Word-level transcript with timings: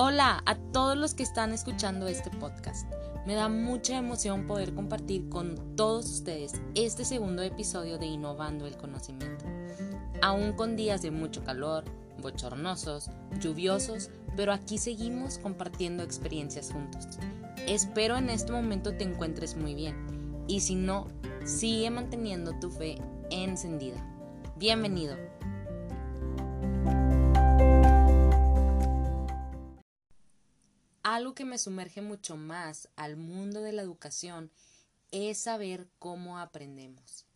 Hola 0.00 0.44
a 0.46 0.54
todos 0.54 0.96
los 0.96 1.12
que 1.12 1.24
están 1.24 1.52
escuchando 1.52 2.06
este 2.06 2.30
podcast. 2.30 2.88
Me 3.26 3.34
da 3.34 3.48
mucha 3.48 3.96
emoción 3.98 4.46
poder 4.46 4.72
compartir 4.72 5.28
con 5.28 5.74
todos 5.74 6.08
ustedes 6.08 6.52
este 6.76 7.04
segundo 7.04 7.42
episodio 7.42 7.98
de 7.98 8.06
Innovando 8.06 8.68
el 8.68 8.76
Conocimiento. 8.76 9.44
Aún 10.22 10.52
con 10.52 10.76
días 10.76 11.02
de 11.02 11.10
mucho 11.10 11.42
calor, 11.42 11.82
bochornosos, 12.22 13.10
lluviosos, 13.40 14.10
pero 14.36 14.52
aquí 14.52 14.78
seguimos 14.78 15.40
compartiendo 15.40 16.04
experiencias 16.04 16.70
juntos. 16.70 17.18
Espero 17.66 18.16
en 18.16 18.30
este 18.30 18.52
momento 18.52 18.94
te 18.94 19.02
encuentres 19.02 19.56
muy 19.56 19.74
bien 19.74 20.44
y 20.46 20.60
si 20.60 20.76
no, 20.76 21.08
sigue 21.44 21.90
manteniendo 21.90 22.56
tu 22.60 22.70
fe 22.70 23.02
encendida. 23.30 23.98
Bienvenido. 24.54 25.16
Algo 31.18 31.34
que 31.34 31.44
me 31.44 31.58
sumerge 31.58 32.00
mucho 32.00 32.36
más 32.36 32.88
al 32.94 33.16
mundo 33.16 33.60
de 33.60 33.72
la 33.72 33.82
educación 33.82 34.52
es 35.10 35.36
saber 35.38 35.88
cómo 35.98 36.38
aprendemos. 36.38 37.26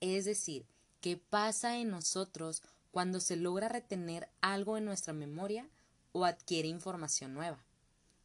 Es 0.00 0.24
decir, 0.24 0.66
qué 1.00 1.18
pasa 1.18 1.78
en 1.78 1.88
nosotros 1.88 2.64
cuando 2.90 3.20
se 3.20 3.36
logra 3.36 3.68
retener 3.68 4.28
algo 4.40 4.76
en 4.76 4.86
nuestra 4.86 5.12
memoria 5.12 5.68
o 6.10 6.24
adquiere 6.24 6.66
información 6.66 7.32
nueva. 7.32 7.64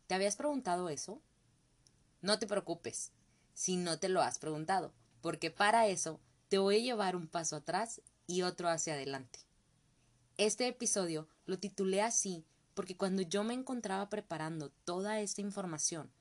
¿Te 0.08 0.16
habías 0.16 0.36
preguntado 0.36 0.90
eso? 0.90 1.22
No 2.24 2.40
te 2.40 2.48
preocupes 2.48 3.12
si 3.54 3.78
no 3.78 4.00
te 4.00 4.10
lo 4.10 4.20
has 4.24 4.40
preguntado, 4.40 4.94
porque 5.22 5.52
para 5.52 5.86
eso 5.86 6.20
te 6.50 6.58
voy 6.58 6.78
a 6.78 6.84
llevar 6.86 7.16
un 7.16 7.28
paso 7.28 7.58
atrás 7.58 8.02
y 8.26 8.42
otro 8.42 8.68
hacia 8.68 8.94
adelante. 8.94 9.38
Este 10.38 10.68
episodio 10.68 11.28
lo 11.46 11.60
titulé 11.60 12.02
así 12.02 12.44
porque 12.74 12.98
cuando 12.98 13.22
yo 13.22 13.44
me 13.44 13.54
encontraba 13.54 14.10
preparando 14.10 14.70
toda 14.86 15.20
esta 15.20 15.42
información, 15.42 16.12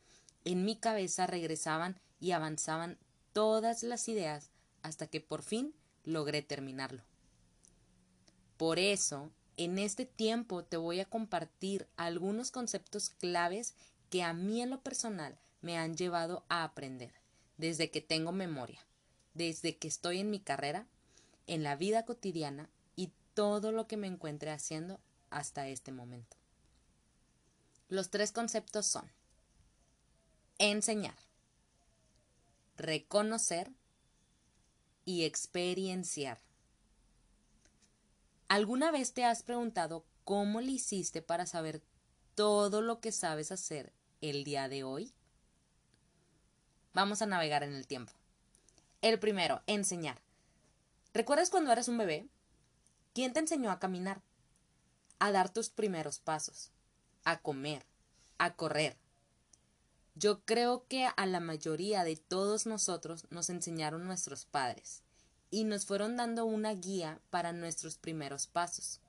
en 0.44 0.64
mi 0.64 0.76
cabeza 0.76 1.26
regresaban 1.26 2.00
y 2.20 2.32
avanzaban 2.32 2.98
todas 3.32 3.82
las 3.82 4.08
ideas 4.08 4.50
hasta 4.82 5.06
que 5.06 5.20
por 5.20 5.42
fin 5.42 5.74
logré 6.04 6.42
terminarlo. 6.42 7.02
Por 8.56 8.78
eso, 8.78 9.30
en 9.56 9.78
este 9.78 10.06
tiempo 10.06 10.64
te 10.64 10.76
voy 10.76 11.00
a 11.00 11.04
compartir 11.04 11.88
algunos 11.96 12.50
conceptos 12.50 13.10
claves 13.10 13.74
que 14.10 14.22
a 14.22 14.32
mí 14.32 14.62
en 14.62 14.70
lo 14.70 14.82
personal 14.82 15.38
me 15.62 15.78
han 15.78 15.96
llevado 15.96 16.44
a 16.48 16.64
aprender, 16.64 17.12
desde 17.56 17.90
que 17.90 18.00
tengo 18.00 18.32
memoria, 18.32 18.80
desde 19.34 19.76
que 19.76 19.88
estoy 19.88 20.18
en 20.18 20.30
mi 20.30 20.40
carrera, 20.40 20.86
en 21.46 21.62
la 21.62 21.76
vida 21.76 22.04
cotidiana 22.04 22.68
y 22.96 23.12
todo 23.34 23.72
lo 23.72 23.86
que 23.86 23.96
me 23.96 24.06
encuentre 24.06 24.50
haciendo 24.50 25.00
hasta 25.30 25.68
este 25.68 25.92
momento. 25.92 26.41
Los 27.92 28.08
tres 28.08 28.32
conceptos 28.32 28.86
son 28.86 29.12
enseñar, 30.56 31.18
reconocer 32.78 33.70
y 35.04 35.24
experienciar. 35.24 36.40
¿Alguna 38.48 38.92
vez 38.92 39.12
te 39.12 39.26
has 39.26 39.42
preguntado 39.42 40.06
cómo 40.24 40.62
le 40.62 40.72
hiciste 40.72 41.20
para 41.20 41.44
saber 41.44 41.82
todo 42.34 42.80
lo 42.80 42.98
que 43.00 43.12
sabes 43.12 43.52
hacer 43.52 43.92
el 44.22 44.42
día 44.42 44.70
de 44.70 44.84
hoy? 44.84 45.12
Vamos 46.94 47.20
a 47.20 47.26
navegar 47.26 47.62
en 47.62 47.74
el 47.74 47.86
tiempo. 47.86 48.14
El 49.02 49.18
primero, 49.18 49.60
enseñar. 49.66 50.22
¿Recuerdas 51.12 51.50
cuando 51.50 51.70
eras 51.70 51.88
un 51.88 51.98
bebé? 51.98 52.26
¿Quién 53.12 53.34
te 53.34 53.40
enseñó 53.40 53.70
a 53.70 53.78
caminar? 53.78 54.22
A 55.18 55.30
dar 55.30 55.52
tus 55.52 55.68
primeros 55.68 56.20
pasos 56.20 56.72
a 57.24 57.40
comer, 57.40 57.84
a 58.38 58.54
correr. 58.54 58.96
Yo 60.14 60.44
creo 60.44 60.86
que 60.88 61.06
a 61.06 61.26
la 61.26 61.40
mayoría 61.40 62.04
de 62.04 62.16
todos 62.16 62.66
nosotros 62.66 63.26
nos 63.30 63.48
enseñaron 63.48 64.04
nuestros 64.04 64.44
padres 64.44 65.02
y 65.50 65.64
nos 65.64 65.86
fueron 65.86 66.16
dando 66.16 66.44
una 66.44 66.74
guía 66.74 67.20
para 67.30 67.52
nuestros 67.52 67.96
primeros 67.96 68.46
pasos. 68.46 69.00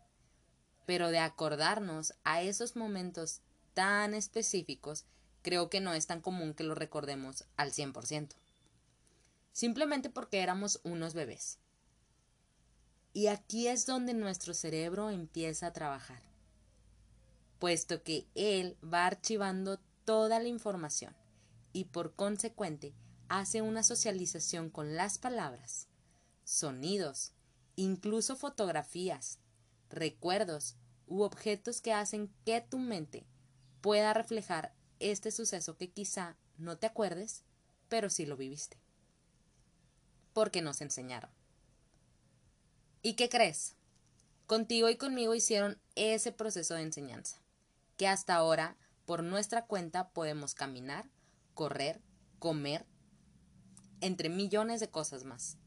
Pero 0.86 1.10
de 1.10 1.20
acordarnos 1.20 2.14
a 2.24 2.42
esos 2.42 2.76
momentos 2.76 3.42
tan 3.74 4.14
específicos, 4.14 5.06
creo 5.42 5.70
que 5.70 5.82
no 5.82 5.94
es 5.94 6.08
tan 6.08 6.22
común 6.22 6.54
que 6.54 6.64
lo 6.64 6.76
recordemos 6.76 7.46
al 7.58 7.72
100%. 7.72 8.36
Simplemente 9.52 10.10
porque 10.10 10.40
éramos 10.40 10.80
unos 10.84 11.14
bebés. 11.14 11.60
Y 13.14 13.28
aquí 13.28 13.68
es 13.68 13.86
donde 13.86 14.14
nuestro 14.14 14.54
cerebro 14.54 15.10
empieza 15.10 15.68
a 15.68 15.74
trabajar 15.74 16.33
puesto 17.64 18.04
que 18.04 18.28
él 18.36 18.78
va 18.84 19.06
archivando 19.06 19.80
toda 20.04 20.42
la 20.42 20.50
información 20.50 21.16
y 21.72 21.86
por 21.86 22.14
consecuente 22.14 22.94
hace 23.30 23.62
una 23.62 23.84
socialización 23.84 24.70
con 24.70 24.98
las 24.98 25.18
palabras, 25.18 25.88
sonidos, 26.44 27.32
incluso 27.78 28.36
fotografías, 28.36 29.40
recuerdos 29.90 30.76
u 31.08 31.22
objetos 31.22 31.80
que 31.80 31.94
hacen 31.94 32.30
que 32.44 32.60
tu 32.60 32.80
mente 32.80 33.26
pueda 33.80 34.14
reflejar 34.14 34.76
este 35.00 35.32
suceso 35.32 35.78
que 35.78 35.90
quizá 35.90 36.36
no 36.58 36.78
te 36.78 36.88
acuerdes, 36.88 37.46
pero 37.88 38.10
sí 38.10 38.26
lo 38.26 38.36
viviste. 38.36 38.78
Porque 40.34 40.62
nos 40.62 40.82
enseñaron. 40.82 41.32
¿Y 43.02 43.14
qué 43.14 43.30
crees? 43.30 43.78
Contigo 44.48 44.90
y 44.90 44.98
conmigo 44.98 45.34
hicieron 45.34 45.80
ese 45.96 46.34
proceso 46.34 46.74
de 46.74 46.82
enseñanza 46.82 47.42
que 47.98 48.08
hasta 48.08 48.36
ahora 48.36 48.78
por 49.06 49.24
nuestra 49.24 49.66
cuenta 49.66 50.10
podemos 50.10 50.56
caminar, 50.56 51.10
correr, 51.54 52.02
comer, 52.40 52.86
entre 54.02 54.30
millones 54.30 54.80
de 54.80 54.90
cosas 54.90 55.24
más. 55.24 55.58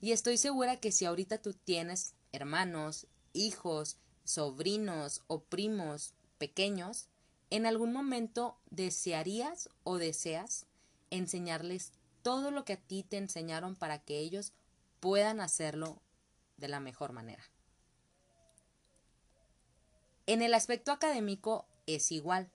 Y 0.00 0.12
estoy 0.12 0.36
segura 0.36 0.76
que 0.76 0.92
si 0.92 1.04
ahorita 1.04 1.38
tú 1.42 1.52
tienes 1.52 2.14
hermanos, 2.32 3.06
hijos, 3.32 3.98
sobrinos 4.24 5.22
o 5.26 5.42
primos 5.44 6.14
pequeños, 6.38 7.08
en 7.50 7.66
algún 7.66 7.92
momento 7.92 8.58
desearías 8.70 9.68
o 9.82 9.98
deseas 9.98 10.66
enseñarles 11.10 11.92
todo 12.22 12.50
lo 12.50 12.64
que 12.64 12.74
a 12.74 12.80
ti 12.80 13.02
te 13.02 13.16
enseñaron 13.16 13.74
para 13.74 13.98
que 13.98 14.18
ellos 14.18 14.52
puedan 15.00 15.40
hacerlo 15.40 16.00
de 16.56 16.68
la 16.68 16.80
mejor 16.80 17.12
manera. 17.12 17.42
En 20.26 20.42
el 20.42 20.54
aspecto 20.54 20.92
académico 20.92 21.66
es 21.86 22.12
igual. 22.12 22.48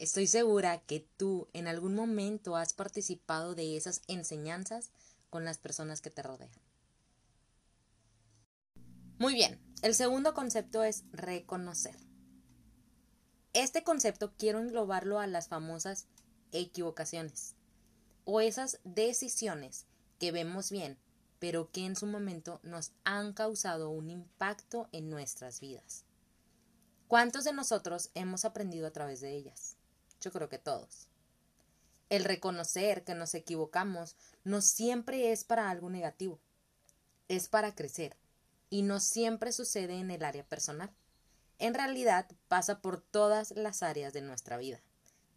Estoy 0.02 0.26
segura 0.26 0.80
que 0.80 1.08
tú 1.16 1.48
en 1.54 1.68
algún 1.68 1.94
momento 1.94 2.56
has 2.56 2.74
participado 2.74 3.54
de 3.54 3.78
esas 3.78 4.02
enseñanzas 4.08 4.90
con 5.30 5.46
las 5.46 5.60
personas 5.60 6.02
que 6.02 6.10
te 6.10 6.24
rodean. 6.24 6.50
Muy 9.20 9.36
bien, 9.36 9.62
el 9.84 9.94
segundo 9.94 10.34
concepto 10.34 10.84
es 10.84 11.04
reconocer. 11.12 11.96
Este 13.54 13.84
concepto 13.84 14.34
quiero 14.40 14.58
englobarlo 14.58 15.20
a 15.20 15.28
las 15.28 15.50
famosas 15.50 16.08
equivocaciones 16.52 17.54
o 18.26 18.42
esas 18.42 18.80
decisiones 18.84 19.86
que 20.18 20.32
vemos 20.32 20.72
bien, 20.72 20.98
pero 21.38 21.70
que 21.70 21.86
en 21.86 21.96
su 21.96 22.08
momento 22.08 22.60
nos 22.64 22.92
han 23.04 23.34
causado 23.34 23.92
un 23.92 24.10
impacto 24.10 24.90
en 24.94 25.12
nuestras 25.12 25.60
vidas. 25.60 26.06
¿Cuántos 27.08 27.44
de 27.44 27.54
nosotros 27.54 28.10
hemos 28.16 28.46
aprendido 28.46 28.88
a 28.88 28.92
través 28.92 29.22
de 29.22 29.36
ellas? 29.36 29.78
Yo 30.22 30.32
creo 30.32 30.50
que 30.50 30.60
todos. 30.60 31.08
El 32.10 32.24
reconocer 32.24 33.04
que 33.04 33.16
nos 33.16 33.34
equivocamos 33.34 34.16
no 34.44 34.62
siempre 34.62 35.32
es 35.32 35.44
para 35.44 35.70
algo 35.70 35.90
negativo, 35.90 36.40
es 37.28 37.48
para 37.48 37.74
crecer 37.74 38.18
y 38.70 38.84
no 38.84 39.00
siempre 39.00 39.52
sucede 39.52 40.00
en 40.00 40.12
el 40.12 40.24
área 40.24 40.44
personal. 40.44 40.92
En 41.60 41.74
realidad 41.74 42.28
pasa 42.48 42.82
por 42.82 43.02
todas 43.02 43.52
las 43.52 43.84
áreas 43.84 44.14
de 44.14 44.22
nuestra 44.22 44.58
vida, 44.58 44.82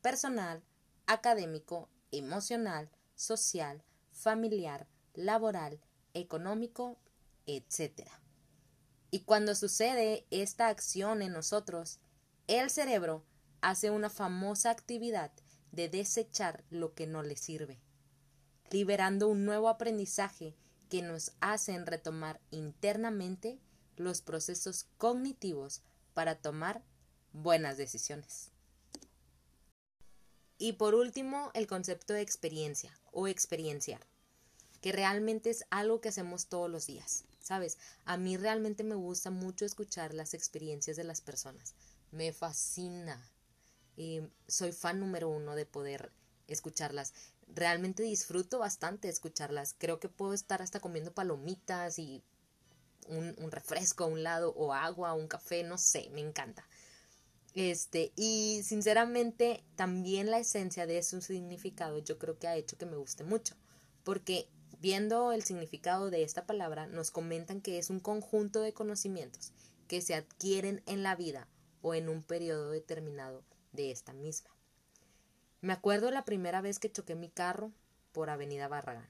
personal, 0.03 0.63
académico, 1.07 1.89
emocional, 2.13 2.91
social, 3.15 3.83
familiar, 4.13 4.87
laboral, 5.15 5.81
económico, 6.15 6.99
etc. 7.47 8.09
Y 9.11 9.21
cuando 9.21 9.55
sucede 9.55 10.27
esta 10.31 10.69
acción 10.69 11.23
en 11.23 11.33
nosotros, 11.33 12.01
el 12.47 12.71
cerebro 12.71 13.25
hace 13.65 13.91
una 13.91 14.11
famosa 14.11 14.71
actividad 14.71 15.33
de 15.73 15.89
desechar 15.89 16.65
lo 16.69 16.95
que 16.95 17.07
no 17.07 17.23
le 17.23 17.35
sirve, 17.35 17.81
liberando 18.71 19.27
un 19.27 19.47
nuevo 19.47 19.71
aprendizaje 19.71 20.55
que 20.91 21.01
nos 21.01 21.33
hacen 21.41 21.87
retomar 21.87 22.43
internamente 22.51 23.59
los 23.97 24.21
procesos 24.21 24.85
cognitivos 24.99 25.83
para 26.13 26.35
tomar 26.37 26.85
buenas 27.33 27.79
decisiones. 27.79 28.51
Y 30.59 30.75
por 30.75 30.95
último, 30.95 31.51
el 31.55 31.67
concepto 31.67 32.13
de 32.13 32.21
experiencia 32.21 32.97
o 33.13 33.29
experienciar, 33.29 34.07
que 34.83 34.93
realmente 34.93 35.49
es 35.49 35.65
algo 35.71 36.03
que 36.03 36.11
hacemos 36.11 36.49
todos 36.49 36.71
los 36.71 36.87
días. 36.87 37.25
¿Sabes? 37.41 37.77
A 38.07 38.17
mí 38.17 38.39
realmente 38.39 38.85
me 38.85 38.95
gusta 38.95 39.31
mucho 39.31 39.67
escuchar 39.67 40.15
las 40.15 40.33
experiencias 40.33 40.97
de 40.97 41.05
las 41.05 41.21
personas. 41.21 41.75
Me 42.11 42.33
fascina. 42.33 43.34
Y 43.97 44.23
soy 44.47 44.73
fan 44.73 45.01
número 45.01 45.29
uno 45.29 45.55
de 45.55 45.67
poder 45.67 46.13
escucharlas. 46.49 47.13
Realmente 47.49 48.03
disfruto 48.03 48.59
bastante 48.59 49.09
escucharlas. 49.09 49.75
Creo 49.79 50.01
que 50.01 50.09
puedo 50.09 50.33
estar 50.33 50.63
hasta 50.63 50.81
comiendo 50.81 51.13
palomitas 51.13 51.99
y 51.99 52.23
un, 53.09 53.51
refresco 53.51 54.05
a 54.05 54.09
un 54.09 54.23
lado 54.23 54.53
o 54.57 54.73
agua, 54.73 55.15
un 55.15 55.29
café, 55.29 55.63
no 55.63 55.79
sé, 55.79 56.09
me 56.13 56.21
encanta. 56.21 56.67
Este, 57.55 58.13
y 58.17 58.63
sinceramente 58.65 59.63
también 59.77 60.31
la 60.31 60.39
esencia 60.39 60.87
de 60.87 61.03
su 61.03 61.21
significado 61.21 61.99
yo 61.99 62.19
creo 62.19 62.39
que 62.39 62.49
ha 62.49 62.57
hecho 62.57 62.77
que 62.77 62.87
me 62.87 62.97
guste 62.97 63.23
mucho, 63.23 63.55
porque 64.03 64.49
viendo 64.81 65.33
el 65.33 65.45
significado 65.45 66.11
de 66.11 66.25
esta 66.25 66.47
palabra 66.47 66.87
nos 66.87 67.13
comentan 67.13 67.61
que 67.61 67.79
es 67.79 67.91
un 67.91 68.01
conjunto 68.01 68.61
de 68.61 68.73
conocimientos 68.73 69.53
que 69.87 70.01
se 70.01 70.15
adquieren 70.15 70.83
en 70.87 71.05
la 71.05 71.15
vida 71.15 71.47
o 71.81 71.95
en 71.95 72.09
un 72.09 72.23
periodo 72.23 72.71
determinado 72.71 73.45
de 73.75 73.91
esta 73.91 74.13
misma. 74.13 74.51
Me 75.61 75.73
acuerdo 75.73 76.11
la 76.11 76.25
primera 76.25 76.61
vez 76.61 76.79
que 76.79 76.91
choqué 76.91 77.15
mi 77.15 77.29
carro 77.29 77.73
por 78.13 78.31
Avenida 78.31 78.69
Barragán. 78.69 79.09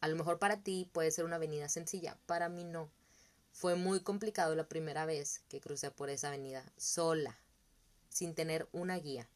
A 0.00 0.08
lo 0.08 0.16
mejor 0.16 0.38
para 0.38 0.62
ti 0.62 0.88
puede 0.92 1.10
ser 1.10 1.24
una 1.24 1.36
avenida 1.36 1.68
sencilla, 1.68 2.16
para 2.26 2.48
mí 2.48 2.64
no. 2.64 2.90
Fue 3.52 3.74
muy 3.74 4.00
complicado 4.00 4.54
la 4.54 4.68
primera 4.68 5.04
vez 5.04 5.42
que 5.48 5.60
crucé 5.60 5.90
por 5.90 6.08
esa 6.08 6.28
avenida 6.28 6.64
sola, 6.76 7.38
sin 8.08 8.34
tener 8.34 8.68
una 8.72 8.96
guía. 8.98 9.28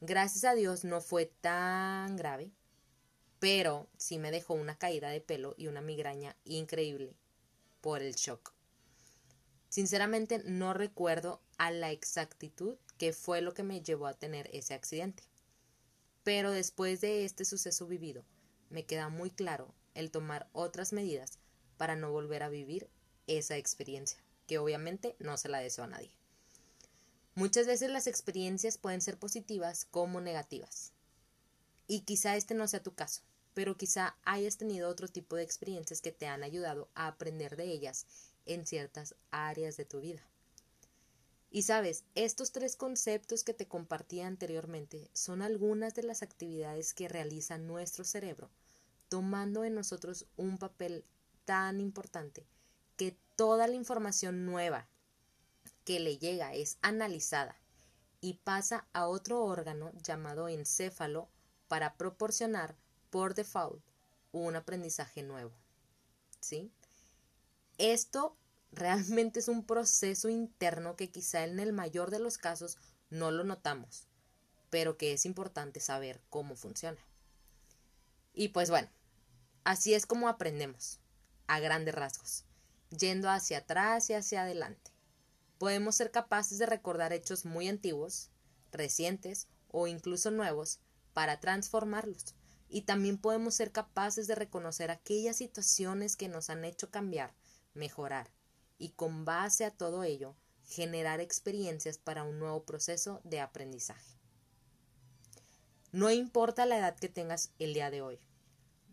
Gracias 0.00 0.44
a 0.44 0.54
Dios 0.54 0.84
no 0.84 1.00
fue 1.00 1.26
tan 1.26 2.16
grave, 2.16 2.50
pero 3.38 3.88
sí 3.96 4.18
me 4.18 4.30
dejó 4.30 4.54
una 4.54 4.76
caída 4.76 5.08
de 5.08 5.20
pelo 5.20 5.54
y 5.56 5.66
una 5.66 5.80
migraña 5.80 6.36
increíble 6.44 7.16
por 7.80 8.02
el 8.02 8.14
shock. 8.14 8.53
Sinceramente 9.74 10.40
no 10.44 10.72
recuerdo 10.72 11.42
a 11.58 11.72
la 11.72 11.90
exactitud 11.90 12.76
qué 12.96 13.12
fue 13.12 13.40
lo 13.40 13.54
que 13.54 13.64
me 13.64 13.82
llevó 13.82 14.06
a 14.06 14.14
tener 14.14 14.48
ese 14.52 14.72
accidente. 14.72 15.24
Pero 16.22 16.52
después 16.52 17.00
de 17.00 17.24
este 17.24 17.44
suceso 17.44 17.88
vivido, 17.88 18.24
me 18.70 18.86
queda 18.86 19.08
muy 19.08 19.32
claro 19.32 19.74
el 19.94 20.12
tomar 20.12 20.48
otras 20.52 20.92
medidas 20.92 21.40
para 21.76 21.96
no 21.96 22.12
volver 22.12 22.44
a 22.44 22.48
vivir 22.48 22.88
esa 23.26 23.56
experiencia, 23.56 24.22
que 24.46 24.58
obviamente 24.58 25.16
no 25.18 25.36
se 25.36 25.48
la 25.48 25.58
deseo 25.58 25.82
a 25.82 25.88
nadie. 25.88 26.14
Muchas 27.34 27.66
veces 27.66 27.90
las 27.90 28.06
experiencias 28.06 28.78
pueden 28.78 29.00
ser 29.00 29.18
positivas 29.18 29.86
como 29.86 30.20
negativas. 30.20 30.92
Y 31.88 32.02
quizá 32.02 32.36
este 32.36 32.54
no 32.54 32.68
sea 32.68 32.80
tu 32.80 32.94
caso, 32.94 33.22
pero 33.54 33.76
quizá 33.76 34.16
hayas 34.22 34.56
tenido 34.56 34.88
otro 34.88 35.08
tipo 35.08 35.34
de 35.34 35.42
experiencias 35.42 36.00
que 36.00 36.12
te 36.12 36.28
han 36.28 36.44
ayudado 36.44 36.92
a 36.94 37.08
aprender 37.08 37.56
de 37.56 37.64
ellas 37.72 38.06
en 38.46 38.66
ciertas 38.66 39.14
áreas 39.30 39.76
de 39.76 39.84
tu 39.84 40.00
vida. 40.00 40.22
Y 41.50 41.62
sabes, 41.62 42.04
estos 42.16 42.50
tres 42.50 42.74
conceptos 42.74 43.44
que 43.44 43.54
te 43.54 43.68
compartí 43.68 44.20
anteriormente 44.20 45.08
son 45.12 45.40
algunas 45.40 45.94
de 45.94 46.02
las 46.02 46.22
actividades 46.22 46.94
que 46.94 47.08
realiza 47.08 47.58
nuestro 47.58 48.02
cerebro, 48.04 48.50
tomando 49.08 49.64
en 49.64 49.74
nosotros 49.74 50.26
un 50.36 50.58
papel 50.58 51.04
tan 51.44 51.78
importante 51.78 52.44
que 52.96 53.16
toda 53.36 53.68
la 53.68 53.74
información 53.74 54.46
nueva 54.46 54.88
que 55.84 56.00
le 56.00 56.18
llega 56.18 56.54
es 56.54 56.78
analizada 56.82 57.56
y 58.20 58.34
pasa 58.34 58.86
a 58.92 59.06
otro 59.06 59.44
órgano 59.44 59.92
llamado 60.02 60.48
encéfalo 60.48 61.28
para 61.68 61.94
proporcionar 61.96 62.74
por 63.10 63.34
default 63.34 63.80
un 64.32 64.56
aprendizaje 64.56 65.22
nuevo. 65.22 65.52
¿Sí? 66.40 66.72
Esto 67.78 68.36
realmente 68.72 69.40
es 69.40 69.48
un 69.48 69.64
proceso 69.64 70.28
interno 70.28 70.96
que 70.96 71.10
quizá 71.10 71.44
en 71.44 71.58
el 71.60 71.72
mayor 71.72 72.10
de 72.10 72.18
los 72.18 72.38
casos 72.38 72.78
no 73.10 73.30
lo 73.30 73.44
notamos, 73.44 74.06
pero 74.70 74.96
que 74.96 75.12
es 75.12 75.26
importante 75.26 75.80
saber 75.80 76.20
cómo 76.30 76.56
funciona. 76.56 76.98
Y 78.32 78.48
pues 78.48 78.70
bueno, 78.70 78.88
así 79.64 79.94
es 79.94 80.06
como 80.06 80.28
aprendemos 80.28 81.00
a 81.46 81.60
grandes 81.60 81.94
rasgos, 81.94 82.44
yendo 82.90 83.30
hacia 83.30 83.58
atrás 83.58 84.10
y 84.10 84.14
hacia 84.14 84.42
adelante. 84.42 84.92
Podemos 85.58 85.96
ser 85.96 86.10
capaces 86.10 86.58
de 86.58 86.66
recordar 86.66 87.12
hechos 87.12 87.44
muy 87.44 87.68
antiguos, 87.68 88.30
recientes 88.72 89.46
o 89.68 89.86
incluso 89.86 90.30
nuevos 90.30 90.80
para 91.12 91.40
transformarlos. 91.40 92.34
Y 92.68 92.82
también 92.82 93.18
podemos 93.18 93.54
ser 93.54 93.70
capaces 93.70 94.26
de 94.26 94.34
reconocer 94.34 94.90
aquellas 94.90 95.36
situaciones 95.36 96.16
que 96.16 96.28
nos 96.28 96.50
han 96.50 96.64
hecho 96.64 96.90
cambiar, 96.90 97.32
mejorar 97.74 98.30
y 98.78 98.90
con 98.90 99.24
base 99.24 99.64
a 99.64 99.70
todo 99.70 100.04
ello 100.04 100.34
generar 100.66 101.20
experiencias 101.20 101.98
para 101.98 102.24
un 102.24 102.38
nuevo 102.38 102.64
proceso 102.64 103.20
de 103.24 103.40
aprendizaje. 103.40 104.18
No 105.92 106.10
importa 106.10 106.66
la 106.66 106.78
edad 106.78 106.96
que 106.96 107.08
tengas 107.08 107.52
el 107.58 107.74
día 107.74 107.90
de 107.90 108.02
hoy, 108.02 108.18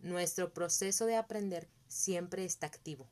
nuestro 0.01 0.53
proceso 0.53 1.05
de 1.05 1.15
aprender 1.15 1.67
siempre 1.87 2.45
está 2.45 2.67
activo 2.67 3.07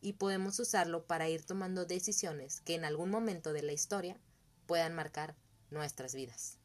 y 0.00 0.14
podemos 0.14 0.58
usarlo 0.58 1.06
para 1.06 1.28
ir 1.28 1.44
tomando 1.44 1.86
decisiones 1.86 2.60
que 2.60 2.74
en 2.74 2.84
algún 2.84 3.10
momento 3.10 3.52
de 3.52 3.62
la 3.62 3.72
historia 3.72 4.20
puedan 4.66 4.94
marcar 4.94 5.34
nuestras 5.70 6.14
vidas. 6.14 6.58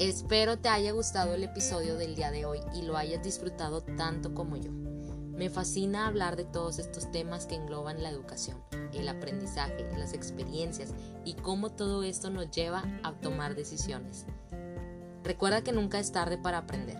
Espero 0.00 0.58
te 0.58 0.70
haya 0.70 0.92
gustado 0.92 1.34
el 1.34 1.44
episodio 1.44 1.94
del 1.96 2.16
día 2.16 2.30
de 2.30 2.46
hoy 2.46 2.58
y 2.74 2.80
lo 2.80 2.96
hayas 2.96 3.22
disfrutado 3.22 3.82
tanto 3.82 4.32
como 4.32 4.56
yo. 4.56 4.70
Me 4.72 5.50
fascina 5.50 6.06
hablar 6.06 6.36
de 6.36 6.46
todos 6.46 6.78
estos 6.78 7.10
temas 7.12 7.44
que 7.44 7.56
engloban 7.56 8.02
la 8.02 8.08
educación, 8.08 8.56
el 8.94 9.06
aprendizaje, 9.10 9.86
las 9.98 10.14
experiencias 10.14 10.94
y 11.26 11.34
cómo 11.34 11.68
todo 11.68 12.02
esto 12.02 12.30
nos 12.30 12.50
lleva 12.50 12.82
a 13.02 13.12
tomar 13.12 13.54
decisiones. 13.54 14.24
Recuerda 15.22 15.60
que 15.60 15.72
nunca 15.72 15.98
es 15.98 16.12
tarde 16.12 16.38
para 16.38 16.56
aprender. 16.56 16.96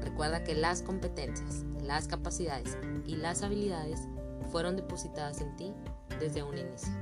Recuerda 0.00 0.44
que 0.44 0.54
las 0.54 0.82
competencias, 0.82 1.64
las 1.82 2.06
capacidades 2.06 2.78
y 3.04 3.16
las 3.16 3.42
habilidades 3.42 3.98
fueron 4.52 4.76
depositadas 4.76 5.40
en 5.40 5.56
ti 5.56 5.72
desde 6.20 6.44
un 6.44 6.56
inicio. 6.56 6.99